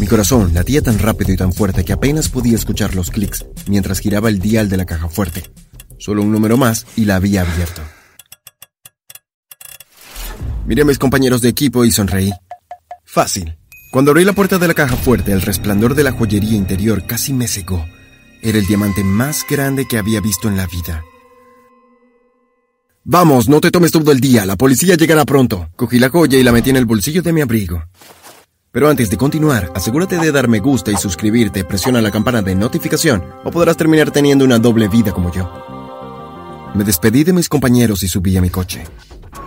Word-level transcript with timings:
Mi 0.00 0.06
corazón 0.06 0.54
latía 0.54 0.80
tan 0.80 0.98
rápido 0.98 1.30
y 1.30 1.36
tan 1.36 1.52
fuerte 1.52 1.84
que 1.84 1.92
apenas 1.92 2.30
podía 2.30 2.54
escuchar 2.56 2.94
los 2.94 3.10
clics 3.10 3.44
mientras 3.66 3.98
giraba 3.98 4.30
el 4.30 4.38
dial 4.38 4.70
de 4.70 4.78
la 4.78 4.86
caja 4.86 5.10
fuerte. 5.10 5.44
Solo 5.98 6.22
un 6.22 6.32
número 6.32 6.56
más 6.56 6.86
y 6.96 7.04
la 7.04 7.16
había 7.16 7.42
abierto. 7.42 7.82
Miré 10.66 10.82
a 10.82 10.84
mis 10.86 10.98
compañeros 10.98 11.42
de 11.42 11.50
equipo 11.50 11.84
y 11.84 11.90
sonreí. 11.90 12.32
Fácil. 13.04 13.58
Cuando 13.92 14.12
abrí 14.12 14.24
la 14.24 14.32
puerta 14.32 14.56
de 14.56 14.68
la 14.68 14.72
caja 14.72 14.96
fuerte, 14.96 15.32
el 15.32 15.42
resplandor 15.42 15.94
de 15.94 16.04
la 16.04 16.12
joyería 16.12 16.56
interior 16.56 17.04
casi 17.04 17.34
me 17.34 17.46
secó. 17.46 17.84
Era 18.40 18.56
el 18.56 18.64
diamante 18.64 19.04
más 19.04 19.44
grande 19.46 19.86
que 19.86 19.98
había 19.98 20.22
visto 20.22 20.48
en 20.48 20.56
la 20.56 20.66
vida. 20.66 21.04
Vamos, 23.04 23.50
no 23.50 23.60
te 23.60 23.70
tomes 23.70 23.92
todo 23.92 24.12
el 24.12 24.20
día, 24.20 24.46
la 24.46 24.56
policía 24.56 24.94
llegará 24.94 25.26
pronto. 25.26 25.68
Cogí 25.76 25.98
la 25.98 26.08
joya 26.08 26.38
y 26.38 26.42
la 26.42 26.52
metí 26.52 26.70
en 26.70 26.76
el 26.76 26.86
bolsillo 26.86 27.20
de 27.20 27.34
mi 27.34 27.42
abrigo. 27.42 27.82
Pero 28.72 28.88
antes 28.88 29.10
de 29.10 29.16
continuar, 29.16 29.72
asegúrate 29.74 30.16
de 30.16 30.30
dar 30.30 30.46
me 30.46 30.60
gusta 30.60 30.92
y 30.92 30.96
suscribirte, 30.96 31.64
presiona 31.64 32.00
la 32.00 32.12
campana 32.12 32.40
de 32.40 32.54
notificación 32.54 33.24
o 33.42 33.50
podrás 33.50 33.76
terminar 33.76 34.12
teniendo 34.12 34.44
una 34.44 34.60
doble 34.60 34.86
vida 34.86 35.10
como 35.10 35.32
yo. 35.32 35.50
Me 36.76 36.84
despedí 36.84 37.24
de 37.24 37.32
mis 37.32 37.48
compañeros 37.48 38.04
y 38.04 38.08
subí 38.08 38.36
a 38.36 38.40
mi 38.40 38.48
coche. 38.48 38.84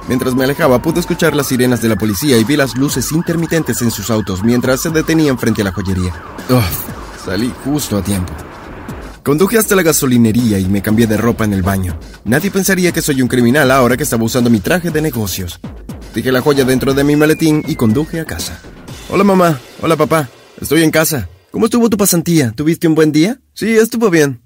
Mientras 0.10 0.36
me 0.36 0.44
alejaba 0.44 0.82
pude 0.82 1.00
escuchar 1.00 1.38
las 1.38 1.48
sirenas 1.48 1.82
de 1.82 1.88
la 1.88 1.96
policía 1.96 2.38
y 2.38 2.44
vi 2.44 2.58
las 2.58 2.76
luces 2.76 3.14
intermitentes 3.14 3.82
en 3.82 3.92
sus 3.92 4.12
autos 4.12 4.44
mientras 4.44 4.82
se 4.82 4.90
detenían 4.90 5.40
frente 5.40 5.62
a 5.62 5.66
la 5.66 5.72
joyería. 5.72 6.14
Uf, 6.50 7.26
salí 7.26 7.50
justo 7.64 7.98
a 7.98 8.04
tiempo. 8.04 8.34
Conduje 9.24 9.58
hasta 9.58 9.74
la 9.74 9.84
gasolinería 9.84 10.60
y 10.60 10.66
me 10.66 10.82
cambié 10.82 11.08
de 11.08 11.16
ropa 11.16 11.46
en 11.46 11.54
el 11.54 11.62
baño. 11.62 11.98
Nadie 12.26 12.52
pensaría 12.52 12.92
que 12.92 13.02
soy 13.02 13.22
un 13.22 13.30
criminal 13.30 13.72
ahora 13.72 13.96
que 13.96 14.04
estaba 14.04 14.26
usando 14.26 14.50
mi 14.50 14.60
traje 14.60 14.92
de 14.92 15.02
negocios. 15.02 15.62
Dejé 16.14 16.30
la 16.30 16.42
joya 16.42 16.66
dentro 16.66 16.94
de 16.94 17.06
mi 17.06 17.16
maletín 17.16 17.64
y 17.66 17.76
conduje 17.76 18.20
a 18.20 18.26
casa. 18.26 18.60
Hola 19.14 19.24
mamá, 19.24 19.60
hola 19.80 19.96
papá, 19.96 20.28
estoy 20.60 20.82
en 20.82 20.90
casa. 20.90 21.30
¿Cómo 21.52 21.66
estuvo 21.66 21.88
tu 21.88 21.98
pasantía? 21.98 22.50
¿Tuviste 22.50 22.88
un 22.88 22.96
buen 22.96 23.12
día? 23.12 23.40
Sí, 23.54 23.70
estuvo 23.78 24.10
bien. 24.10 24.42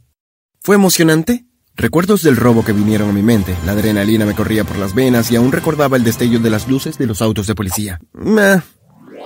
¿Fue 0.59 0.75
emocionante? 0.75 1.45
Recuerdos 1.73 2.21
del 2.21 2.35
robo 2.35 2.65
que 2.65 2.73
vinieron 2.73 3.09
a 3.09 3.13
mi 3.13 3.21
mente, 3.21 3.55
la 3.65 3.71
adrenalina 3.71 4.25
me 4.25 4.35
corría 4.35 4.65
por 4.65 4.75
las 4.75 4.93
venas 4.93 5.31
y 5.31 5.37
aún 5.37 5.53
recordaba 5.53 5.95
el 5.95 6.03
destello 6.03 6.39
de 6.39 6.49
las 6.49 6.67
luces 6.67 6.97
de 6.97 7.05
los 7.05 7.21
autos 7.21 7.47
de 7.47 7.55
policía. 7.55 8.01
Meh. 8.11 8.59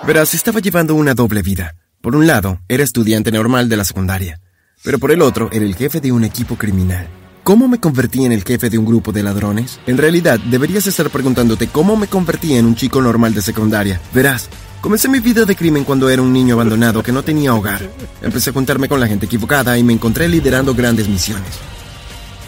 Verás, 0.06 0.36
estaba 0.36 0.60
llevando 0.60 0.94
una 0.94 1.16
doble 1.16 1.42
vida. 1.42 1.74
Por 2.02 2.16
un 2.16 2.28
lado, 2.28 2.60
era 2.68 2.84
estudiante 2.84 3.32
normal 3.32 3.68
de 3.68 3.78
la 3.78 3.84
secundaria, 3.84 4.40
pero 4.84 5.00
por 5.00 5.10
el 5.10 5.24
otro, 5.24 5.50
era 5.52 5.66
el 5.66 5.74
jefe 5.74 6.02
de 6.02 6.12
un 6.12 6.24
equipo 6.24 6.56
criminal. 6.56 7.08
¿Cómo 7.44 7.68
me 7.68 7.80
convertí 7.80 8.26
en 8.26 8.32
el 8.32 8.44
jefe 8.44 8.70
de 8.70 8.78
un 8.78 8.86
grupo 8.86 9.12
de 9.12 9.24
ladrones? 9.24 9.80
En 9.88 9.98
realidad, 9.98 10.40
deberías 10.40 10.86
estar 10.86 11.10
preguntándote 11.10 11.66
cómo 11.66 11.98
me 11.98 12.06
convertí 12.06 12.54
en 12.54 12.68
un 12.68 12.76
chico 12.76 13.02
normal 13.02 13.34
de 13.34 13.42
secundaria. 13.42 14.00
Verás, 14.14 14.48
comencé 14.82 15.08
mi 15.08 15.20
vida 15.20 15.46
de 15.46 15.56
crimen 15.56 15.84
cuando 15.84 16.10
era 16.10 16.22
un 16.22 16.34
niño 16.34 16.56
abandonado 16.56 17.02
que 17.02 17.12
no 17.12 17.24
tenía 17.24 17.54
hogar. 17.54 17.82
Empecé 18.22 18.50
a 18.50 18.54
juntarme 18.54 18.90
con 18.90 19.00
la 19.00 19.08
gente 19.08 19.28
equivocada 19.28 19.78
y 19.78 19.84
me 19.84 19.94
encontré 19.94 20.28
liderando 20.28 20.74
grandes 20.74 21.08
misiones. 21.08 21.52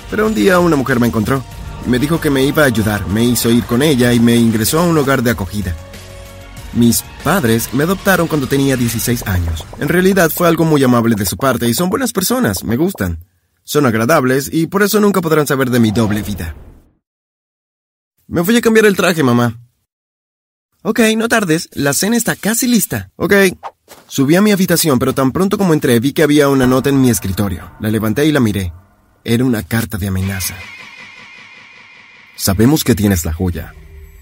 Pero 0.10 0.28
un 0.28 0.34
día 0.34 0.60
una 0.60 0.76
mujer 0.76 1.00
me 1.00 1.08
encontró. 1.08 1.44
Me 1.88 2.00
dijo 2.00 2.20
que 2.20 2.30
me 2.30 2.44
iba 2.44 2.64
a 2.64 2.68
ayudar, 2.68 3.08
me 3.08 3.24
hizo 3.24 3.50
ir 3.50 3.64
con 3.66 3.82
ella 3.82 4.14
y 4.14 4.20
me 4.20 4.36
ingresó 4.36 4.80
a 4.80 4.84
un 4.84 4.98
hogar 4.98 5.22
de 5.22 5.32
acogida. 5.32 5.76
Mis 6.74 7.04
padres 7.24 7.74
me 7.74 7.84
adoptaron 7.84 8.28
cuando 8.28 8.48
tenía 8.48 8.76
16 8.76 9.28
años. 9.28 9.66
En 9.80 9.90
realidad 9.90 10.32
fue 10.34 10.48
algo 10.48 10.66
muy 10.66 10.84
amable 10.84 11.16
de 11.16 11.26
su 11.26 11.38
parte 11.38 11.68
y 11.68 11.74
son 11.74 11.90
buenas 11.90 12.14
personas, 12.14 12.64
me 12.64 12.78
gustan. 12.78 13.26
Son 13.64 13.86
agradables 13.86 14.50
y 14.52 14.68
por 14.68 14.84
eso 14.84 15.00
nunca 15.00 15.22
podrán 15.22 15.48
saber 15.48 15.70
de 15.70 15.80
mi 15.80 15.92
doble 15.92 16.22
vida. 16.22 16.56
Me 18.28 18.42
voy 18.42 18.58
a 18.58 18.62
cambiar 18.62 18.86
el 18.86 18.96
traje, 18.96 19.22
mamá. 19.22 19.63
Ok, 20.86 21.00
no 21.16 21.30
tardes, 21.30 21.70
la 21.72 21.94
cena 21.94 22.18
está 22.18 22.36
casi 22.36 22.68
lista. 22.68 23.10
Ok. 23.16 23.34
Subí 24.08 24.36
a 24.36 24.42
mi 24.42 24.52
habitación, 24.52 25.00
pero 25.00 25.14
tan 25.14 25.32
pronto 25.32 25.58
como 25.58 25.74
entré 25.74 25.98
vi 26.02 26.12
que 26.12 26.24
había 26.24 26.50
una 26.50 26.68
nota 26.68 26.90
en 26.90 27.00
mi 27.00 27.10
escritorio. 27.10 27.72
La 27.80 27.90
levanté 27.90 28.26
y 28.26 28.34
la 28.34 28.42
miré. 28.42 28.74
Era 29.24 29.46
una 29.46 29.64
carta 29.64 29.98
de 29.98 30.10
amenaza. 30.10 30.56
Sabemos 32.36 32.84
que 32.84 32.96
tienes 32.96 33.24
la 33.24 33.32
joya. 33.32 33.74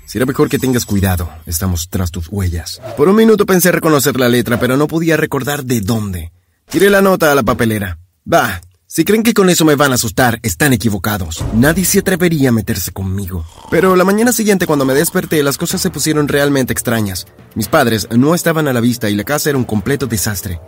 Será 0.05 0.27
mejor 0.27 0.49
que 0.49 0.59
tengas 0.59 0.85
cuidado. 0.85 1.31
Estamos 1.47 1.89
tras 1.89 2.11
tus 2.11 2.27
huellas. 2.27 2.79
Por 2.95 3.09
un 3.09 3.15
minuto 3.15 3.47
pensé 3.47 3.71
reconocer 3.71 4.19
la 4.19 4.29
letra, 4.29 4.59
pero 4.59 4.77
no 4.77 4.87
podía 4.87 5.17
recordar 5.17 5.65
de 5.65 5.81
dónde. 5.81 6.31
Tiré 6.69 6.91
la 6.91 7.01
nota 7.01 7.31
a 7.31 7.35
la 7.35 7.41
papelera. 7.41 7.97
Bah, 8.23 8.61
si 8.93 9.05
creen 9.05 9.23
que 9.23 9.33
con 9.33 9.49
eso 9.49 9.63
me 9.63 9.75
van 9.75 9.93
a 9.93 9.95
asustar, 9.95 10.41
están 10.43 10.73
equivocados. 10.73 11.41
Nadie 11.53 11.85
se 11.85 11.99
atrevería 11.99 12.49
a 12.49 12.51
meterse 12.51 12.91
conmigo. 12.91 13.45
Pero 13.69 13.95
la 13.95 14.03
mañana 14.03 14.33
siguiente 14.33 14.67
cuando 14.67 14.83
me 14.83 14.93
desperté, 14.93 15.41
las 15.43 15.57
cosas 15.57 15.79
se 15.79 15.89
pusieron 15.89 16.27
realmente 16.27 16.73
extrañas. 16.73 17.25
Mis 17.55 17.69
padres 17.69 18.09
no 18.11 18.35
estaban 18.35 18.67
a 18.67 18.73
la 18.73 18.81
vista 18.81 19.09
y 19.09 19.15
la 19.15 19.23
casa 19.23 19.49
era 19.49 19.57
un 19.57 19.63
completo 19.63 20.07
desastre. 20.07 20.59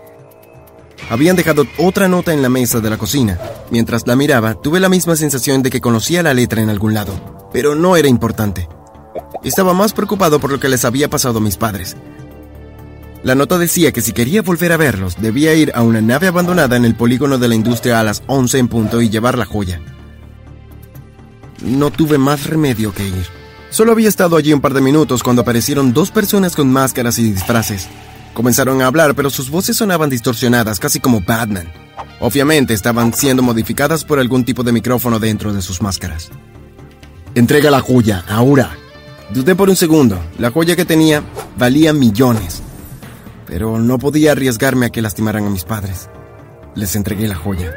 Habían 1.09 1.35
dejado 1.35 1.65
otra 1.77 2.07
nota 2.07 2.31
en 2.31 2.41
la 2.41 2.47
mesa 2.47 2.79
de 2.79 2.89
la 2.89 2.97
cocina. 2.97 3.37
Mientras 3.71 4.07
la 4.07 4.15
miraba, 4.15 4.53
tuve 4.53 4.79
la 4.79 4.87
misma 4.87 5.17
sensación 5.17 5.61
de 5.61 5.69
que 5.69 5.81
conocía 5.81 6.23
la 6.23 6.33
letra 6.33 6.61
en 6.61 6.69
algún 6.69 6.93
lado, 6.93 7.49
pero 7.51 7.75
no 7.75 7.97
era 7.97 8.07
importante. 8.07 8.69
Estaba 9.43 9.73
más 9.73 9.91
preocupado 9.91 10.39
por 10.39 10.49
lo 10.49 10.61
que 10.61 10.69
les 10.69 10.85
había 10.85 11.09
pasado 11.09 11.39
a 11.39 11.41
mis 11.41 11.57
padres. 11.57 11.97
La 13.23 13.35
nota 13.35 13.57
decía 13.57 13.93
que 13.93 14.01
si 14.01 14.11
quería 14.11 14.41
volver 14.41 14.73
a 14.73 14.77
verlos, 14.77 15.15
debía 15.17 15.53
ir 15.53 15.71
a 15.75 15.81
una 15.81 16.01
nave 16.01 16.27
abandonada 16.27 16.75
en 16.75 16.83
el 16.83 16.93
polígono 16.93 17.37
de 17.37 17.47
la 17.47 17.55
industria 17.55 18.01
a 18.01 18.03
las 18.03 18.21
11 18.27 18.59
en 18.59 18.67
punto 18.67 19.01
y 19.01 19.09
llevar 19.09 19.37
la 19.37 19.45
joya. 19.45 19.79
No 21.61 21.89
tuve 21.89 22.17
más 22.17 22.47
remedio 22.47 22.93
que 22.93 23.07
ir. 23.07 23.25
Solo 23.69 23.93
había 23.93 24.09
estado 24.09 24.35
allí 24.35 24.51
un 24.51 24.59
par 24.59 24.73
de 24.73 24.81
minutos 24.81 25.23
cuando 25.23 25.41
aparecieron 25.41 25.93
dos 25.93 26.11
personas 26.11 26.53
con 26.53 26.69
máscaras 26.69 27.17
y 27.17 27.31
disfraces. 27.31 27.87
Comenzaron 28.33 28.81
a 28.81 28.87
hablar, 28.87 29.15
pero 29.15 29.29
sus 29.29 29.49
voces 29.49 29.77
sonaban 29.77 30.09
distorsionadas, 30.09 30.79
casi 30.79 30.99
como 30.99 31.21
Batman. 31.21 31.71
Obviamente 32.19 32.73
estaban 32.73 33.13
siendo 33.13 33.41
modificadas 33.41 34.03
por 34.03 34.19
algún 34.19 34.43
tipo 34.43 34.63
de 34.63 34.73
micrófono 34.73 35.19
dentro 35.19 35.53
de 35.53 35.61
sus 35.61 35.81
máscaras. 35.81 36.29
Entrega 37.35 37.71
la 37.71 37.79
joya, 37.79 38.25
ahora. 38.27 38.75
Dudé 39.33 39.55
por 39.55 39.69
un 39.69 39.77
segundo. 39.77 40.19
La 40.39 40.51
joya 40.51 40.75
que 40.75 40.83
tenía 40.83 41.23
valía 41.57 41.93
millones. 41.93 42.61
Pero 43.53 43.77
no 43.77 43.99
podía 43.99 44.31
arriesgarme 44.31 44.87
a 44.87 44.89
que 44.89 45.03
lastimaran 45.03 45.45
a 45.45 45.49
mis 45.51 45.63
padres. 45.63 46.09
Les 46.73 46.95
entregué 46.95 47.27
la 47.27 47.35
joya. 47.35 47.71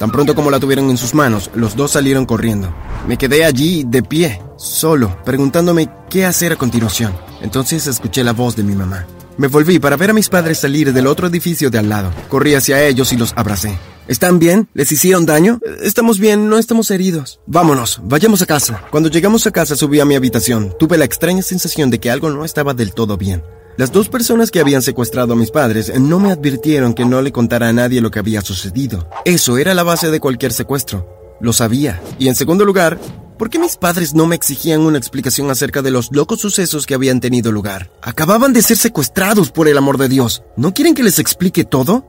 Tan 0.00 0.10
pronto 0.10 0.34
como 0.34 0.50
la 0.50 0.58
tuvieron 0.58 0.90
en 0.90 0.96
sus 0.96 1.14
manos, 1.14 1.52
los 1.54 1.76
dos 1.76 1.92
salieron 1.92 2.26
corriendo. 2.26 2.74
Me 3.06 3.16
quedé 3.16 3.44
allí, 3.44 3.84
de 3.86 4.02
pie, 4.02 4.42
solo, 4.56 5.16
preguntándome 5.24 5.88
qué 6.10 6.26
hacer 6.26 6.50
a 6.50 6.56
continuación. 6.56 7.12
Entonces 7.42 7.86
escuché 7.86 8.24
la 8.24 8.32
voz 8.32 8.56
de 8.56 8.64
mi 8.64 8.74
mamá. 8.74 9.06
Me 9.36 9.46
volví 9.46 9.78
para 9.78 9.96
ver 9.96 10.10
a 10.10 10.14
mis 10.14 10.28
padres 10.28 10.58
salir 10.58 10.92
del 10.92 11.06
otro 11.06 11.28
edificio 11.28 11.70
de 11.70 11.78
al 11.78 11.88
lado. 11.88 12.10
Corrí 12.28 12.54
hacia 12.54 12.82
ellos 12.82 13.12
y 13.12 13.16
los 13.16 13.32
abracé. 13.36 13.78
¿Están 14.08 14.40
bien? 14.40 14.68
¿Les 14.74 14.90
hicieron 14.90 15.26
daño? 15.26 15.60
Estamos 15.80 16.18
bien, 16.18 16.48
no 16.48 16.58
estamos 16.58 16.90
heridos. 16.90 17.38
Vámonos, 17.46 18.00
vayamos 18.02 18.42
a 18.42 18.46
casa. 18.46 18.82
Cuando 18.90 19.08
llegamos 19.08 19.46
a 19.46 19.52
casa 19.52 19.76
subí 19.76 20.00
a 20.00 20.04
mi 20.04 20.16
habitación. 20.16 20.74
Tuve 20.76 20.98
la 20.98 21.04
extraña 21.04 21.42
sensación 21.42 21.88
de 21.88 22.00
que 22.00 22.10
algo 22.10 22.30
no 22.30 22.44
estaba 22.44 22.74
del 22.74 22.94
todo 22.94 23.16
bien. 23.16 23.44
Las 23.76 23.92
dos 23.92 24.08
personas 24.08 24.50
que 24.50 24.60
habían 24.60 24.82
secuestrado 24.82 25.32
a 25.32 25.36
mis 25.36 25.50
padres 25.50 25.92
no 25.98 26.18
me 26.18 26.32
advirtieron 26.32 26.92
que 26.92 27.04
no 27.04 27.22
le 27.22 27.32
contara 27.32 27.68
a 27.68 27.72
nadie 27.72 28.00
lo 28.00 28.10
que 28.10 28.18
había 28.18 28.42
sucedido. 28.42 29.08
Eso 29.24 29.58
era 29.58 29.74
la 29.74 29.84
base 29.84 30.10
de 30.10 30.20
cualquier 30.20 30.52
secuestro. 30.52 31.08
Lo 31.40 31.52
sabía. 31.52 32.02
Y 32.18 32.28
en 32.28 32.34
segundo 32.34 32.64
lugar, 32.64 32.98
¿por 33.38 33.48
qué 33.48 33.58
mis 33.58 33.76
padres 33.76 34.12
no 34.12 34.26
me 34.26 34.34
exigían 34.34 34.80
una 34.80 34.98
explicación 34.98 35.50
acerca 35.50 35.80
de 35.82 35.90
los 35.90 36.10
locos 36.12 36.40
sucesos 36.40 36.84
que 36.84 36.94
habían 36.94 37.20
tenido 37.20 37.52
lugar? 37.52 37.90
Acababan 38.02 38.52
de 38.52 38.60
ser 38.60 38.76
secuestrados, 38.76 39.50
por 39.50 39.66
el 39.66 39.78
amor 39.78 39.96
de 39.96 40.08
Dios. 40.08 40.42
¿No 40.56 40.74
quieren 40.74 40.94
que 40.94 41.02
les 41.02 41.18
explique 41.18 41.64
todo? 41.64 42.04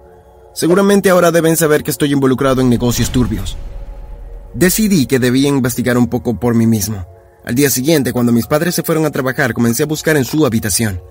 Seguramente 0.54 1.10
ahora 1.10 1.32
deben 1.32 1.56
saber 1.56 1.84
que 1.84 1.92
estoy 1.92 2.12
involucrado 2.12 2.60
en 2.60 2.70
negocios 2.70 3.12
turbios. 3.12 3.56
Decidí 4.54 5.06
que 5.06 5.20
debía 5.20 5.48
investigar 5.48 5.98
un 5.98 6.08
poco 6.08 6.38
por 6.38 6.56
mí 6.56 6.68
mismo. 6.68 7.06
Al 7.46 7.56
día 7.56 7.70
siguiente, 7.70 8.12
cuando 8.12 8.34
mis 8.34 8.48
padres 8.48 8.76
se 8.76 8.84
fueron 8.84 9.06
a 9.06 9.12
trabajar, 9.12 9.54
comencé 9.54 9.84
a 9.84 9.88
buscar 9.88 10.18
en 10.18 10.26
su 10.26 10.46
habitación. 10.46 11.02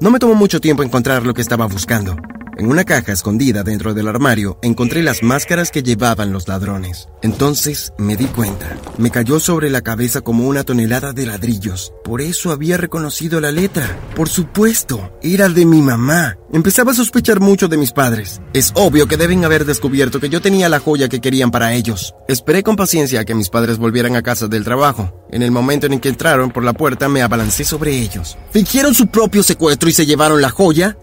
No 0.00 0.10
me 0.10 0.18
tomó 0.18 0.34
mucho 0.34 0.60
tiempo 0.62 0.82
encontrar 0.82 1.26
lo 1.26 1.34
que 1.34 1.42
estaba 1.42 1.66
buscando. 1.66 2.16
En 2.56 2.66
una 2.66 2.84
caja 2.84 3.12
escondida 3.12 3.62
dentro 3.62 3.92
del 3.92 4.08
armario 4.08 4.58
encontré 4.62 5.02
las 5.02 5.22
máscaras 5.22 5.70
que 5.70 5.82
llevaban 5.82 6.32
los 6.32 6.48
ladrones. 6.48 7.08
Entonces 7.20 7.92
me 7.98 8.16
di 8.16 8.24
cuenta. 8.24 8.78
Me 8.96 9.10
cayó 9.10 9.40
sobre 9.40 9.68
la 9.68 9.82
cabeza 9.82 10.22
como 10.22 10.48
una 10.48 10.64
tonelada 10.64 11.12
de 11.12 11.26
ladrillos. 11.26 11.92
Por 12.02 12.22
eso 12.22 12.50
había 12.50 12.78
reconocido 12.78 13.42
la 13.42 13.52
letra. 13.52 13.94
Por 14.16 14.30
supuesto, 14.30 15.12
era 15.22 15.50
de 15.50 15.66
mi 15.66 15.82
mamá. 15.82 16.38
Empezaba 16.50 16.92
a 16.92 16.94
sospechar 16.94 17.40
mucho 17.40 17.68
de 17.68 17.76
mis 17.76 17.92
padres. 17.92 18.40
Es 18.54 18.72
obvio 18.76 19.06
que 19.06 19.18
deben 19.18 19.44
haber 19.44 19.66
descubierto 19.66 20.18
que 20.18 20.30
yo 20.30 20.40
tenía 20.40 20.70
la 20.70 20.80
joya 20.80 21.10
que 21.10 21.20
querían 21.20 21.50
para 21.50 21.74
ellos. 21.74 22.14
Esperé 22.26 22.62
con 22.62 22.76
paciencia 22.76 23.20
a 23.20 23.24
que 23.26 23.34
mis 23.34 23.50
padres 23.50 23.76
volvieran 23.76 24.16
a 24.16 24.22
casa 24.22 24.48
del 24.48 24.64
trabajo. 24.64 25.19
En 25.32 25.42
el 25.42 25.50
momento 25.50 25.86
en 25.86 26.00
que 26.00 26.08
entraron 26.08 26.50
por 26.50 26.64
la 26.64 26.72
puerta 26.72 27.08
me 27.08 27.22
abalancé 27.22 27.64
sobre 27.64 27.98
ellos. 27.98 28.36
¿Fingieron 28.50 28.94
su 28.94 29.06
propio 29.06 29.42
secuestro 29.42 29.88
y 29.88 29.92
se 29.92 30.06
llevaron 30.06 30.42
la 30.42 30.50
joya? 30.50 30.96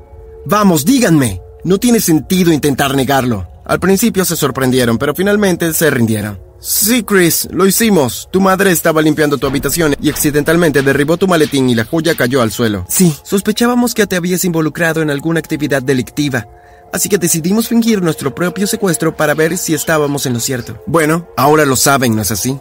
Vamos, 0.45 0.85
díganme. 0.85 1.41
No 1.63 1.77
tiene 1.77 1.99
sentido 1.99 2.51
intentar 2.51 2.95
negarlo. 2.95 3.47
Al 3.65 3.79
principio 3.79 4.23
se 4.25 4.35
sorprendieron, 4.35 4.97
pero 4.97 5.13
finalmente 5.13 5.73
se 5.73 5.89
rindieron. 5.89 6.39
Sí, 6.59 7.03
Chris, 7.03 7.47
lo 7.51 7.67
hicimos. 7.67 8.29
Tu 8.31 8.41
madre 8.41 8.71
estaba 8.71 9.01
limpiando 9.01 9.37
tu 9.37 9.45
habitación 9.45 9.95
y 10.01 10.09
accidentalmente 10.09 10.81
derribó 10.81 11.17
tu 11.17 11.27
maletín 11.27 11.69
y 11.69 11.75
la 11.75 11.85
joya 11.85 12.15
cayó 12.15 12.41
al 12.41 12.51
suelo. 12.51 12.85
Sí, 12.89 13.15
sospechábamos 13.23 13.93
que 13.93 14.07
te 14.07 14.15
habías 14.15 14.43
involucrado 14.43 15.01
en 15.01 15.09
alguna 15.09 15.39
actividad 15.39 15.83
delictiva. 15.83 16.47
Así 16.91 17.09
que 17.09 17.17
decidimos 17.17 17.67
fingir 17.67 18.01
nuestro 18.01 18.33
propio 18.33 18.65
secuestro 18.65 19.15
para 19.15 19.33
ver 19.33 19.57
si 19.57 19.73
estábamos 19.73 20.25
en 20.25 20.33
lo 20.33 20.39
cierto. 20.39 20.81
Bueno, 20.87 21.27
ahora 21.37 21.65
lo 21.65 21.75
saben, 21.75 22.15
¿no 22.15 22.21
es 22.21 22.31
así? 22.31 22.57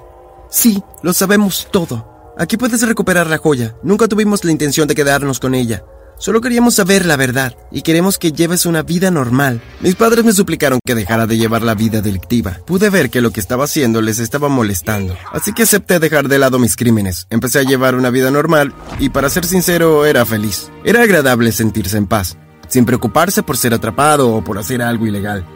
Sí, 0.50 0.82
lo 1.02 1.12
sabemos 1.12 1.68
todo. 1.70 2.34
Aquí 2.38 2.56
puedes 2.56 2.86
recuperar 2.86 3.28
la 3.28 3.38
joya. 3.38 3.74
Nunca 3.82 4.08
tuvimos 4.08 4.44
la 4.44 4.52
intención 4.52 4.86
de 4.86 4.94
quedarnos 4.94 5.40
con 5.40 5.54
ella. 5.54 5.84
Solo 6.18 6.40
queríamos 6.40 6.74
saber 6.74 7.04
la 7.04 7.16
verdad 7.16 7.54
y 7.70 7.82
queremos 7.82 8.16
que 8.16 8.32
lleves 8.32 8.64
una 8.64 8.82
vida 8.82 9.10
normal. 9.10 9.60
Mis 9.80 9.96
padres 9.96 10.24
me 10.24 10.32
suplicaron 10.32 10.78
que 10.84 10.94
dejara 10.94 11.26
de 11.26 11.36
llevar 11.36 11.62
la 11.62 11.74
vida 11.74 12.00
delictiva. 12.00 12.58
Pude 12.66 12.88
ver 12.88 13.10
que 13.10 13.20
lo 13.20 13.32
que 13.32 13.40
estaba 13.40 13.64
haciendo 13.64 14.00
les 14.00 14.18
estaba 14.18 14.48
molestando, 14.48 15.14
así 15.32 15.52
que 15.52 15.64
acepté 15.64 15.98
dejar 15.98 16.28
de 16.28 16.38
lado 16.38 16.58
mis 16.58 16.76
crímenes. 16.76 17.26
Empecé 17.28 17.58
a 17.58 17.64
llevar 17.64 17.94
una 17.94 18.08
vida 18.08 18.30
normal 18.30 18.72
y 18.98 19.10
para 19.10 19.28
ser 19.28 19.44
sincero 19.44 20.06
era 20.06 20.24
feliz. 20.24 20.70
Era 20.84 21.02
agradable 21.02 21.52
sentirse 21.52 21.98
en 21.98 22.06
paz, 22.06 22.38
sin 22.68 22.86
preocuparse 22.86 23.42
por 23.42 23.58
ser 23.58 23.74
atrapado 23.74 24.34
o 24.34 24.42
por 24.42 24.58
hacer 24.58 24.80
algo 24.80 25.06
ilegal. 25.06 25.46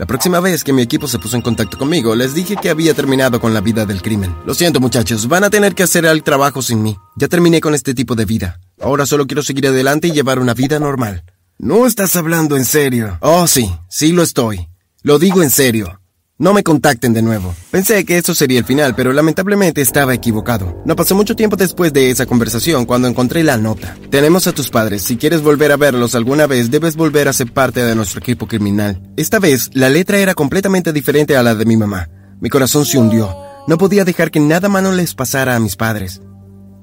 La 0.00 0.06
próxima 0.06 0.40
vez 0.40 0.64
que 0.64 0.72
mi 0.72 0.80
equipo 0.80 1.06
se 1.06 1.18
puso 1.18 1.36
en 1.36 1.42
contacto 1.42 1.76
conmigo, 1.76 2.14
les 2.14 2.32
dije 2.32 2.56
que 2.56 2.70
había 2.70 2.94
terminado 2.94 3.38
con 3.38 3.52
la 3.52 3.60
vida 3.60 3.84
del 3.84 4.00
crimen. 4.00 4.34
Lo 4.46 4.54
siento 4.54 4.80
muchachos, 4.80 5.28
van 5.28 5.44
a 5.44 5.50
tener 5.50 5.74
que 5.74 5.82
hacer 5.82 6.06
el 6.06 6.22
trabajo 6.22 6.62
sin 6.62 6.82
mí. 6.82 6.96
Ya 7.16 7.28
terminé 7.28 7.60
con 7.60 7.74
este 7.74 7.92
tipo 7.92 8.14
de 8.14 8.24
vida. 8.24 8.60
Ahora 8.80 9.04
solo 9.04 9.26
quiero 9.26 9.42
seguir 9.42 9.66
adelante 9.66 10.08
y 10.08 10.12
llevar 10.12 10.38
una 10.38 10.54
vida 10.54 10.78
normal. 10.78 11.24
No 11.58 11.86
estás 11.86 12.16
hablando 12.16 12.56
en 12.56 12.64
serio. 12.64 13.18
Oh, 13.20 13.46
sí, 13.46 13.70
sí 13.90 14.12
lo 14.12 14.22
estoy. 14.22 14.68
Lo 15.02 15.18
digo 15.18 15.42
en 15.42 15.50
serio. 15.50 15.99
No 16.40 16.54
me 16.54 16.62
contacten 16.62 17.12
de 17.12 17.20
nuevo. 17.20 17.54
Pensé 17.70 18.02
que 18.06 18.16
eso 18.16 18.34
sería 18.34 18.58
el 18.58 18.64
final, 18.64 18.94
pero 18.94 19.12
lamentablemente 19.12 19.82
estaba 19.82 20.14
equivocado. 20.14 20.80
No 20.86 20.96
pasó 20.96 21.14
mucho 21.14 21.36
tiempo 21.36 21.54
después 21.56 21.92
de 21.92 22.10
esa 22.10 22.24
conversación 22.24 22.86
cuando 22.86 23.08
encontré 23.08 23.44
la 23.44 23.58
nota. 23.58 23.94
Tenemos 24.08 24.46
a 24.46 24.52
tus 24.52 24.70
padres. 24.70 25.02
Si 25.02 25.18
quieres 25.18 25.42
volver 25.42 25.70
a 25.70 25.76
verlos 25.76 26.14
alguna 26.14 26.46
vez, 26.46 26.70
debes 26.70 26.96
volver 26.96 27.28
a 27.28 27.34
ser 27.34 27.52
parte 27.52 27.84
de 27.84 27.94
nuestro 27.94 28.20
equipo 28.20 28.48
criminal. 28.48 29.02
Esta 29.18 29.38
vez, 29.38 29.68
la 29.74 29.90
letra 29.90 30.18
era 30.18 30.32
completamente 30.32 30.94
diferente 30.94 31.36
a 31.36 31.42
la 31.42 31.54
de 31.54 31.66
mi 31.66 31.76
mamá. 31.76 32.08
Mi 32.40 32.48
corazón 32.48 32.86
se 32.86 32.96
hundió. 32.96 33.36
No 33.66 33.76
podía 33.76 34.06
dejar 34.06 34.30
que 34.30 34.40
nada 34.40 34.70
malo 34.70 34.92
les 34.92 35.14
pasara 35.14 35.56
a 35.56 35.60
mis 35.60 35.76
padres. 35.76 36.22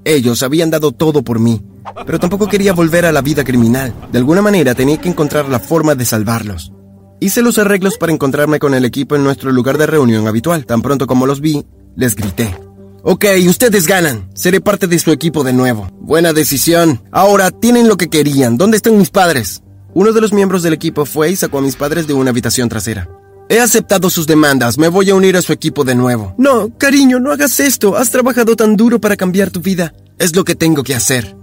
Ellos 0.06 0.44
habían 0.44 0.70
dado 0.70 0.92
todo 0.92 1.24
por 1.24 1.40
mí, 1.40 1.64
pero 2.06 2.20
tampoco 2.20 2.48
quería 2.48 2.74
volver 2.74 3.08
a 3.08 3.12
la 3.12 3.24
vida 3.24 3.44
criminal. 3.44 3.92
De 4.12 4.20
alguna 4.20 4.44
manera 4.44 4.76
tenía 4.76 5.02
que 5.02 5.10
encontrar 5.10 5.50
la 5.50 5.58
forma 5.58 5.96
de 5.96 6.06
salvarlos. 6.06 6.72
Hice 7.20 7.42
los 7.42 7.58
arreglos 7.58 7.98
para 7.98 8.12
encontrarme 8.12 8.60
con 8.60 8.76
el 8.76 8.86
equipo 8.86 9.16
en 9.16 9.24
nuestro 9.24 9.52
lugar 9.52 9.80
de 9.80 9.88
reunión 9.88 10.28
habitual. 10.28 10.66
Tan 10.68 10.84
pronto 10.84 11.08
como 11.08 11.26
los 11.26 11.42
vi, 11.42 11.66
les 11.96 12.16
grité. 12.16 12.56
Ok, 13.02 13.26
ustedes 13.48 13.88
ganan. 13.88 14.30
Seré 14.36 14.62
parte 14.62 14.86
de 14.86 15.00
su 15.00 15.12
equipo 15.12 15.44
de 15.44 15.54
nuevo. 15.54 15.90
Buena 16.00 16.34
decisión. 16.34 17.02
Ahora 17.12 17.50
tienen 17.50 17.88
lo 17.88 17.98
que 17.98 18.10
querían. 18.10 18.58
¿Dónde 18.58 18.78
están 18.78 18.98
mis 18.98 19.10
padres? 19.10 19.64
Uno 19.96 20.12
de 20.12 20.22
los 20.22 20.32
miembros 20.32 20.62
del 20.62 20.74
equipo 20.74 21.06
fue 21.06 21.32
y 21.32 21.36
sacó 21.36 21.58
a 21.58 21.62
mis 21.62 21.76
padres 21.76 22.06
de 22.06 22.14
una 22.14 22.30
habitación 22.30 22.70
trasera. 22.70 23.10
He 23.50 23.60
aceptado 23.60 24.12
sus 24.12 24.28
demandas. 24.28 24.78
Me 24.78 24.88
voy 24.90 25.10
a 25.10 25.16
unir 25.16 25.38
a 25.38 25.42
su 25.42 25.54
equipo 25.54 25.84
de 25.84 25.96
nuevo. 25.96 26.36
No, 26.38 26.78
cariño, 26.78 27.20
no 27.20 27.32
hagas 27.32 27.60
esto. 27.60 27.98
Has 27.98 28.12
trabajado 28.12 28.56
tan 28.56 28.76
duro 28.76 29.02
para 29.02 29.16
cambiar 29.16 29.50
tu 29.50 29.62
vida. 29.62 29.94
Es 30.20 30.36
lo 30.36 30.44
que 30.44 30.54
tengo 30.54 30.84
que 30.84 30.94
hacer. 30.94 31.36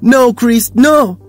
No, 0.00 0.34
Chris, 0.34 0.72
no. 0.74 1.20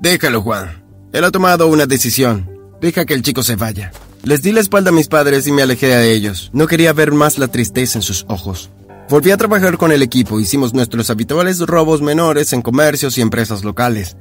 Déjalo, 0.00 0.42
Juan. 0.42 0.84
Él 1.12 1.24
ha 1.24 1.30
tomado 1.30 1.68
una 1.68 1.86
decisión. 1.86 2.59
Deja 2.80 3.04
que 3.04 3.14
el 3.14 3.22
chico 3.22 3.42
se 3.42 3.56
vaya. 3.56 3.92
Les 4.22 4.42
di 4.42 4.52
la 4.52 4.60
espalda 4.60 4.90
a 4.90 4.92
mis 4.92 5.08
padres 5.08 5.46
y 5.46 5.52
me 5.52 5.62
alejé 5.62 5.88
de 5.88 6.12
ellos. 6.12 6.50
No 6.52 6.66
quería 6.66 6.92
ver 6.92 7.12
más 7.12 7.38
la 7.38 7.48
tristeza 7.48 7.98
en 7.98 8.02
sus 8.02 8.24
ojos. 8.28 8.70
Volví 9.08 9.30
a 9.30 9.36
trabajar 9.36 9.76
con 9.76 9.92
el 9.92 10.02
equipo, 10.02 10.40
hicimos 10.40 10.72
nuestros 10.72 11.10
habituales 11.10 11.58
robos 11.60 12.00
menores 12.00 12.52
en 12.52 12.62
comercios 12.62 13.18
y 13.18 13.22
empresas 13.22 13.64
locales. 13.64 14.16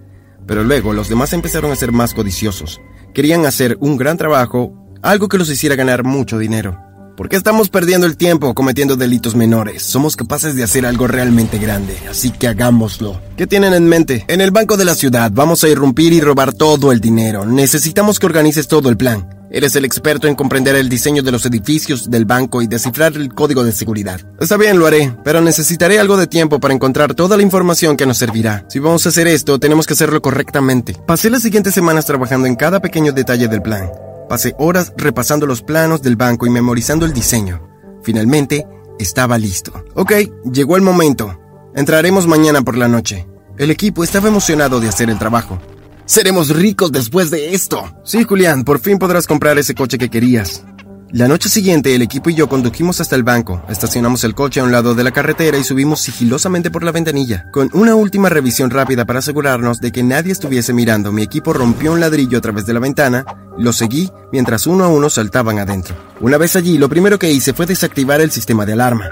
Pero 0.47 0.63
luego 0.63 0.93
los 0.93 1.09
demás 1.09 1.31
empezaron 1.33 1.71
a 1.71 1.75
ser 1.75 1.91
más 1.91 2.13
codiciosos. 2.13 2.81
Querían 3.13 3.45
hacer 3.45 3.77
un 3.81 3.97
gran 3.97 4.17
trabajo, 4.17 4.73
algo 5.01 5.27
que 5.27 5.37
los 5.37 5.49
hiciera 5.49 5.75
ganar 5.75 6.03
mucho 6.03 6.37
dinero. 6.37 6.88
¿Por 7.19 7.27
qué 7.27 7.35
estamos 7.35 7.67
perdiendo 7.67 8.07
el 8.07 8.15
tiempo 8.15 8.53
cometiendo 8.53 8.95
delitos 8.95 9.35
menores? 9.35 9.83
Somos 9.83 10.15
capaces 10.15 10.55
de 10.55 10.63
hacer 10.63 10.85
algo 10.85 11.05
realmente 11.05 11.57
grande, 11.57 11.97
así 12.09 12.31
que 12.31 12.47
hagámoslo. 12.47 13.19
¿Qué 13.35 13.45
tienen 13.45 13.73
en 13.73 13.89
mente? 13.89 14.23
En 14.29 14.39
el 14.39 14.51
banco 14.51 14.77
de 14.77 14.85
la 14.85 14.95
ciudad 14.95 15.29
vamos 15.29 15.61
a 15.65 15.67
irrumpir 15.67 16.13
y 16.13 16.21
robar 16.21 16.53
todo 16.53 16.93
el 16.93 17.01
dinero. 17.01 17.45
Necesitamos 17.45 18.19
que 18.19 18.25
organices 18.25 18.69
todo 18.69 18.87
el 18.87 18.95
plan. 18.95 19.27
Eres 19.51 19.75
el 19.75 19.83
experto 19.83 20.29
en 20.29 20.35
comprender 20.35 20.77
el 20.77 20.87
diseño 20.87 21.21
de 21.21 21.33
los 21.33 21.45
edificios 21.45 22.09
del 22.09 22.23
banco 22.23 22.61
y 22.61 22.67
descifrar 22.67 23.11
el 23.17 23.33
código 23.33 23.65
de 23.65 23.73
seguridad. 23.73 24.21
Está 24.39 24.55
bien, 24.55 24.79
lo 24.79 24.87
haré, 24.87 25.13
pero 25.25 25.41
necesitaré 25.41 25.99
algo 25.99 26.15
de 26.15 26.27
tiempo 26.27 26.61
para 26.61 26.73
encontrar 26.73 27.15
toda 27.15 27.35
la 27.35 27.43
información 27.43 27.97
que 27.97 28.05
nos 28.05 28.17
servirá. 28.17 28.63
Si 28.69 28.79
vamos 28.79 29.05
a 29.05 29.09
hacer 29.09 29.27
esto, 29.27 29.59
tenemos 29.59 29.87
que 29.87 29.93
hacerlo 29.93 30.21
correctamente. 30.21 30.95
Pasé 31.05 31.29
las 31.29 31.41
siguientes 31.41 31.73
semanas 31.73 32.05
trabajando 32.05 32.47
en 32.47 32.55
cada 32.55 32.79
pequeño 32.79 33.11
detalle 33.11 33.49
del 33.49 33.61
plan. 33.61 33.89
Pasé 34.29 34.53
horas 34.59 34.93
repasando 34.95 35.47
los 35.47 35.63
planos 35.63 36.03
del 36.03 36.15
banco 36.15 36.45
y 36.45 36.51
memorizando 36.51 37.07
el 37.07 37.13
diseño. 37.13 37.67
Finalmente, 38.03 38.67
estaba 38.99 39.39
listo. 39.39 39.83
Ok, 39.95 40.11
llegó 40.51 40.77
el 40.77 40.83
momento. 40.83 41.39
Entraremos 41.73 42.27
mañana 42.27 42.61
por 42.61 42.77
la 42.77 42.87
noche. 42.87 43.27
El 43.57 43.71
equipo 43.71 44.03
estaba 44.03 44.27
emocionado 44.27 44.79
de 44.79 44.87
hacer 44.87 45.09
el 45.09 45.17
trabajo. 45.17 45.59
Seremos 46.05 46.49
ricos 46.55 46.91
después 46.91 47.31
de 47.31 47.55
esto. 47.55 47.83
Sí, 48.03 48.23
Julián, 48.23 48.63
por 48.63 48.79
fin 48.79 48.99
podrás 48.99 49.25
comprar 49.25 49.57
ese 49.57 49.73
coche 49.73 49.97
que 49.97 50.09
querías. 50.09 50.63
La 51.11 51.27
noche 51.27 51.49
siguiente, 51.49 51.95
el 51.95 52.03
equipo 52.03 52.29
y 52.29 52.35
yo 52.35 52.47
condujimos 52.47 53.01
hasta 53.01 53.15
el 53.15 53.23
banco, 53.23 53.63
estacionamos 53.67 54.23
el 54.23 54.35
coche 54.35 54.59
a 54.59 54.63
un 54.63 54.71
lado 54.71 54.93
de 54.93 55.03
la 55.03 55.09
carretera 55.09 55.57
y 55.57 55.63
subimos 55.63 56.01
sigilosamente 56.01 56.69
por 56.69 56.83
la 56.83 56.91
ventanilla. 56.91 57.47
Con 57.51 57.71
una 57.73 57.95
última 57.95 58.29
revisión 58.29 58.69
rápida 58.69 59.05
para 59.05 59.17
asegurarnos 59.17 59.81
de 59.81 59.91
que 59.91 60.03
nadie 60.03 60.31
estuviese 60.31 60.71
mirando, 60.71 61.11
mi 61.11 61.23
equipo 61.23 61.51
rompió 61.51 61.93
un 61.93 61.99
ladrillo 61.99 62.37
a 62.37 62.41
través 62.41 62.67
de 62.67 62.75
la 62.75 62.79
ventana, 62.79 63.25
lo 63.57 63.73
seguí 63.73 64.11
mientras 64.31 64.67
uno 64.67 64.83
a 64.83 64.89
uno 64.89 65.09
saltaban 65.09 65.57
adentro. 65.57 65.95
Una 66.21 66.37
vez 66.37 66.55
allí, 66.55 66.77
lo 66.77 66.89
primero 66.89 67.17
que 67.17 67.31
hice 67.31 67.53
fue 67.53 67.65
desactivar 67.65 68.21
el 68.21 68.29
sistema 68.29 68.67
de 68.67 68.73
alarma. 68.73 69.09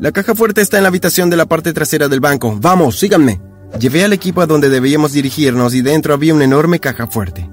La 0.00 0.12
caja 0.12 0.34
fuerte 0.34 0.62
está 0.62 0.78
en 0.78 0.84
la 0.84 0.88
habitación 0.88 1.28
de 1.28 1.36
la 1.36 1.44
parte 1.44 1.74
trasera 1.74 2.08
del 2.08 2.20
banco. 2.20 2.58
Vamos, 2.58 2.98
síganme. 2.98 3.42
Llevé 3.78 4.02
al 4.02 4.14
equipo 4.14 4.40
a 4.40 4.46
donde 4.46 4.70
debíamos 4.70 5.12
dirigirnos 5.12 5.74
y 5.74 5.82
dentro 5.82 6.14
había 6.14 6.32
una 6.32 6.44
enorme 6.44 6.80
caja 6.80 7.06
fuerte. 7.06 7.50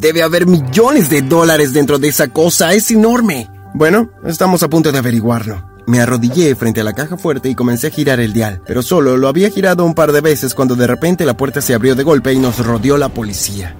Debe 0.00 0.22
haber 0.22 0.46
millones 0.46 1.10
de 1.10 1.20
dólares 1.20 1.74
dentro 1.74 1.98
de 1.98 2.08
esa 2.08 2.28
cosa, 2.28 2.72
es 2.72 2.90
enorme. 2.90 3.50
Bueno, 3.74 4.10
estamos 4.24 4.62
a 4.62 4.70
punto 4.70 4.90
de 4.90 4.98
averiguarlo. 4.98 5.62
Me 5.86 6.00
arrodillé 6.00 6.54
frente 6.54 6.80
a 6.80 6.84
la 6.84 6.94
caja 6.94 7.18
fuerte 7.18 7.50
y 7.50 7.54
comencé 7.54 7.88
a 7.88 7.90
girar 7.90 8.18
el 8.18 8.32
dial, 8.32 8.62
pero 8.66 8.80
solo 8.80 9.18
lo 9.18 9.28
había 9.28 9.50
girado 9.50 9.84
un 9.84 9.92
par 9.92 10.12
de 10.12 10.22
veces 10.22 10.54
cuando 10.54 10.74
de 10.74 10.86
repente 10.86 11.26
la 11.26 11.36
puerta 11.36 11.60
se 11.60 11.74
abrió 11.74 11.94
de 11.94 12.02
golpe 12.02 12.32
y 12.32 12.38
nos 12.38 12.64
rodeó 12.64 12.96
la 12.96 13.10
policía. 13.10 13.76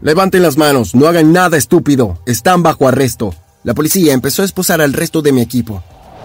Levanten 0.00 0.40
las 0.40 0.56
manos, 0.56 0.94
no 0.94 1.06
hagan 1.06 1.30
nada 1.30 1.58
estúpido, 1.58 2.18
están 2.24 2.62
bajo 2.62 2.88
arresto. 2.88 3.34
La 3.64 3.74
policía 3.74 4.14
empezó 4.14 4.40
a 4.40 4.46
esposar 4.46 4.80
al 4.80 4.94
resto 4.94 5.20
de 5.20 5.32
mi 5.32 5.42
equipo, 5.42 5.82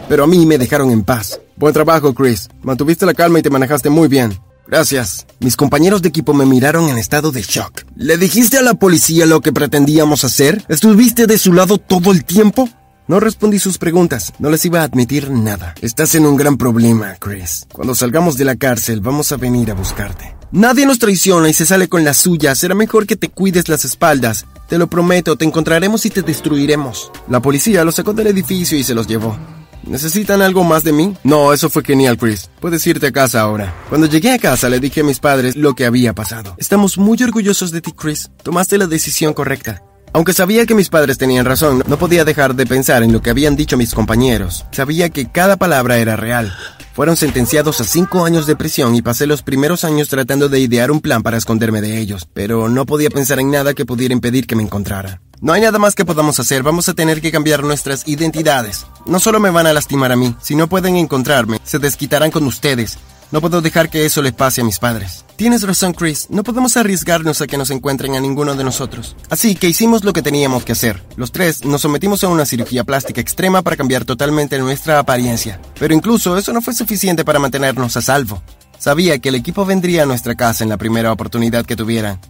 pero 0.08 0.24
a 0.24 0.27
mí 0.27 0.46
me 0.46 0.58
dejaron 0.58 0.91
en 0.91 1.03
paz. 1.03 1.41
Buen 1.58 1.74
trabajo, 1.74 2.13
Chris. 2.13 2.48
Mantuviste 2.62 3.06
la 3.06 3.13
calma 3.13 3.39
y 3.39 3.41
te 3.41 3.50
manejaste 3.50 3.89
muy 3.89 4.08
bien. 4.08 4.39
Gracias. 4.67 5.25
Mis 5.39 5.55
compañeros 5.55 6.01
de 6.01 6.09
equipo 6.09 6.33
me 6.33 6.45
miraron 6.45 6.89
en 6.89 6.97
estado 6.97 7.31
de 7.31 7.41
shock. 7.41 7.83
¿Le 7.95 8.17
dijiste 8.17 8.57
a 8.57 8.62
la 8.62 8.74
policía 8.74 9.25
lo 9.25 9.41
que 9.41 9.53
pretendíamos 9.53 10.24
hacer? 10.24 10.65
¿Estuviste 10.67 11.25
de 11.25 11.38
su 11.38 11.53
lado 11.53 11.77
todo 11.77 12.12
el 12.12 12.25
tiempo? 12.25 12.69
No 13.07 13.21
respondí 13.21 13.57
sus 13.57 13.77
preguntas, 13.77 14.33
no 14.38 14.50
les 14.50 14.65
iba 14.65 14.81
a 14.81 14.83
admitir 14.83 15.31
nada. 15.31 15.75
Estás 15.81 16.15
en 16.15 16.25
un 16.25 16.36
gran 16.36 16.57
problema, 16.57 17.15
Chris. 17.15 17.65
Cuando 17.71 17.95
salgamos 17.95 18.38
de 18.38 18.43
la 18.43 18.57
cárcel, 18.57 19.00
vamos 19.00 19.31
a 19.31 19.38
venir 19.38 19.71
a 19.71 19.75
buscarte. 19.75 20.36
Nadie 20.51 20.86
nos 20.86 21.00
traiciona 21.00 21.47
y 21.47 21.53
se 21.53 21.65
sale 21.65 21.88
con 21.88 22.03
la 22.03 22.13
suya. 22.13 22.53
Será 22.55 22.75
mejor 22.75 23.07
que 23.07 23.15
te 23.15 23.29
cuides 23.29 23.69
las 23.69 23.86
espaldas. 23.86 24.45
Te 24.67 24.77
lo 24.77 24.88
prometo, 24.88 25.38
te 25.38 25.45
encontraremos 25.45 26.05
y 26.05 26.09
te 26.09 26.21
destruiremos. 26.21 27.12
La 27.29 27.41
policía 27.41 27.86
los 27.86 27.95
sacó 27.95 28.12
del 28.12 28.27
edificio 28.27 28.77
y 28.77 28.83
se 28.83 28.93
los 28.93 29.07
llevó. 29.07 29.38
¿Necesitan 29.84 30.41
algo 30.41 30.63
más 30.63 30.84
de 30.84 30.91
mí? 30.91 31.15
No, 31.24 31.53
eso 31.53 31.69
fue 31.69 31.84
genial, 31.84 32.17
Chris. 32.17 32.50
Puedes 32.60 32.86
irte 32.88 33.07
a 33.07 33.12
casa 33.12 33.41
ahora. 33.41 33.74
Cuando 33.89 34.07
llegué 34.07 34.31
a 34.31 34.39
casa 34.39 34.69
le 34.69 34.79
dije 34.79 35.01
a 35.01 35.03
mis 35.03 35.19
padres 35.19 35.55
lo 35.55 35.75
que 35.75 35.86
había 35.86 36.13
pasado. 36.13 36.55
Estamos 36.57 36.98
muy 36.98 37.22
orgullosos 37.24 37.72
de 37.72 37.81
ti, 37.81 37.91
Chris. 37.91 38.29
Tomaste 38.43 38.77
la 38.77 38.88
decisión 38.88 39.34
correcta. 39.34 39.81
Aunque 40.14 40.34
sabía 40.34 40.66
que 40.66 40.76
mis 40.76 40.90
padres 40.90 41.18
tenían 41.18 41.46
razón, 41.46 41.84
no 41.88 41.98
podía 41.98 42.26
dejar 42.26 42.56
de 42.56 42.66
pensar 42.66 43.04
en 43.04 43.14
lo 43.14 43.22
que 43.22 43.30
habían 43.30 43.56
dicho 43.56 43.78
mis 43.78 43.94
compañeros. 43.94 44.66
Sabía 44.72 45.10
que 45.10 45.30
cada 45.30 45.58
palabra 45.58 45.98
era 45.98 46.16
real. 46.16 46.54
Fueron 46.94 47.16
sentenciados 47.16 47.80
a 47.80 47.84
cinco 47.84 48.26
años 48.26 48.48
de 48.48 48.56
prisión 48.56 48.96
y 48.96 49.04
pasé 49.04 49.28
los 49.28 49.44
primeros 49.44 49.84
años 49.84 50.10
tratando 50.10 50.50
de 50.50 50.60
idear 50.60 50.90
un 50.90 51.02
plan 51.02 51.22
para 51.22 51.38
esconderme 51.38 51.80
de 51.80 52.00
ellos, 52.00 52.28
pero 52.34 52.70
no 52.70 52.88
podía 52.88 53.12
pensar 53.12 53.40
en 53.40 53.52
nada 53.52 53.76
que 53.76 53.86
pudiera 53.86 54.14
impedir 54.16 54.48
que 54.48 54.56
me 54.56 54.64
encontraran. 54.64 55.20
No 55.40 55.54
hay 55.54 55.62
nada 55.62 55.78
más 55.78 55.94
que 55.94 56.06
podamos 56.06 56.40
hacer, 56.40 56.64
vamos 56.64 56.90
a 56.90 56.96
tener 56.96 57.22
que 57.22 57.32
cambiar 57.32 57.64
nuestras 57.64 58.08
identidades. 58.08 58.88
No 59.06 59.20
solo 59.20 59.40
me 59.40 59.52
van 59.52 59.68
a 59.68 59.74
lastimar 59.74 60.12
a 60.12 60.16
mí, 60.16 60.36
si 60.42 60.56
no 60.56 60.68
pueden 60.68 60.96
encontrarme, 60.96 61.60
se 61.64 61.78
desquitarán 61.78 62.32
con 62.32 62.48
ustedes. 62.48 62.98
No 63.29 63.41
puedo 63.41 63.62
dejar 63.62 63.89
que 63.89 64.05
eso 64.05 64.22
les 64.22 64.31
pase 64.31 64.62
a 64.62 64.63
mis 64.63 64.79
padres. 64.79 65.25
Tienes 65.36 65.63
razón, 65.63 65.93
Chris. 65.93 66.27
No 66.29 66.43
podemos 66.43 66.77
arriesgarnos 66.77 67.41
a 67.41 67.48
que 67.48 67.57
nos 67.57 67.72
encuentren 67.72 68.15
a 68.15 68.22
ninguno 68.22 68.55
de 68.55 68.63
nosotros. 68.63 69.17
Así 69.29 69.55
que 69.55 69.67
hicimos 69.67 70.05
lo 70.05 70.13
que 70.13 70.22
teníamos 70.22 70.63
que 70.63 70.72
hacer. 70.72 71.03
Los 71.17 71.34
tres 71.34 71.65
nos 71.65 71.81
sometimos 71.81 72.24
a 72.24 72.29
una 72.29 72.46
cirugía 72.46 72.86
plástica 72.86 73.19
extrema 73.19 73.62
para 73.62 73.75
cambiar 73.75 74.05
totalmente 74.05 74.57
nuestra 74.60 75.00
apariencia. 75.00 75.60
Pero 75.77 75.93
incluso 75.93 76.38
eso 76.38 76.53
no 76.53 76.62
fue 76.62 76.74
suficiente 76.74 77.25
para 77.25 77.39
mantenernos 77.39 77.98
a 77.98 78.01
salvo. 78.01 78.41
Sabía 78.79 79.19
que 79.19 79.29
el 79.29 79.36
equipo 79.36 79.65
vendría 79.65 80.03
a 80.03 80.05
nuestra 80.05 80.36
casa 80.36 80.63
en 80.63 80.69
la 80.69 80.77
primera 80.77 81.12
oportunidad 81.12 81.65
que 81.65 81.75
tuvieran. 81.75 82.22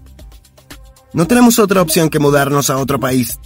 No 1.13 1.27
tenemos 1.27 1.59
otra 1.59 1.81
opción 1.81 2.09
que 2.09 2.19
mudarnos 2.19 2.69
a 2.69 2.77
otro 2.77 2.99
país. 2.99 3.37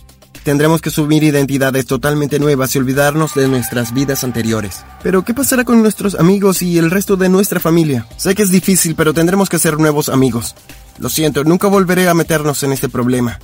Tendremos 0.44 0.82
que 0.82 0.90
subir 0.90 1.24
identidades 1.24 1.86
totalmente 1.86 2.40
nuevas 2.40 2.76
y 2.76 2.80
olvidarnos 2.80 3.36
de 3.36 3.48
nuestras 3.48 3.94
vidas 3.94 4.24
anteriores. 4.24 4.84
Pero, 5.04 5.24
¿qué 5.24 5.36
pasará 5.36 5.64
con 5.64 5.82
nuestros 5.82 6.16
amigos 6.16 6.64
y 6.64 6.80
el 6.80 6.90
resto 6.90 7.16
de 7.16 7.30
nuestra 7.30 7.60
familia? 7.60 8.08
Sé 8.18 8.34
que 8.34 8.42
es 8.42 8.50
difícil, 8.50 8.96
pero 8.96 9.14
tendremos 9.14 9.50
que 9.50 9.60
ser 9.60 9.78
nuevos 9.78 10.10
amigos. 10.10 10.56
Lo 10.98 11.10
siento, 11.10 11.44
nunca 11.44 11.68
volveré 11.68 12.10
a 12.10 12.16
meternos 12.16 12.64
en 12.64 12.72
este 12.72 12.90
problema. 12.90 13.40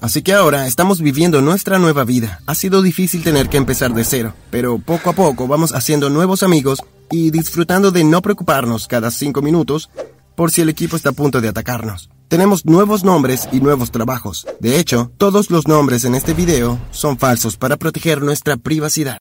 Así 0.00 0.22
que 0.22 0.32
ahora 0.32 0.66
estamos 0.66 1.02
viviendo 1.02 1.42
nuestra 1.42 1.78
nueva 1.78 2.04
vida. 2.04 2.40
Ha 2.46 2.54
sido 2.54 2.80
difícil 2.80 3.22
tener 3.22 3.50
que 3.50 3.58
empezar 3.58 3.92
de 3.92 4.04
cero, 4.04 4.34
pero 4.50 4.78
poco 4.78 5.10
a 5.10 5.12
poco 5.12 5.46
vamos 5.46 5.74
haciendo 5.74 6.08
nuevos 6.08 6.42
amigos 6.42 6.80
y 7.10 7.30
disfrutando 7.30 7.90
de 7.90 8.04
no 8.04 8.22
preocuparnos 8.22 8.86
cada 8.86 9.10
cinco 9.10 9.42
minutos 9.42 9.90
por 10.36 10.50
si 10.50 10.62
el 10.62 10.70
equipo 10.70 10.96
está 10.96 11.10
a 11.10 11.12
punto 11.12 11.42
de 11.42 11.48
atacarnos. 11.48 12.08
Tenemos 12.30 12.64
nuevos 12.64 13.02
nombres 13.02 13.48
y 13.50 13.60
nuevos 13.60 13.90
trabajos. 13.90 14.46
De 14.60 14.78
hecho, 14.78 15.10
todos 15.18 15.50
los 15.50 15.66
nombres 15.66 16.04
en 16.04 16.14
este 16.14 16.32
video 16.32 16.78
son 16.92 17.18
falsos 17.18 17.56
para 17.56 17.76
proteger 17.76 18.22
nuestra 18.22 18.56
privacidad. 18.56 19.18